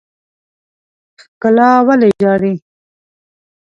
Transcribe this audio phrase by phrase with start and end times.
[1.21, 2.53] ښکلا ولې ژاړي.